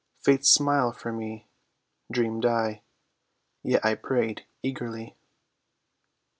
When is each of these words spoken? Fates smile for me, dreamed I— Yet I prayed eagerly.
Fates 0.19 0.49
smile 0.49 0.91
for 0.93 1.11
me, 1.13 1.47
dreamed 2.11 2.43
I— 2.43 2.81
Yet 3.61 3.85
I 3.85 3.93
prayed 3.93 4.47
eagerly. 4.63 5.15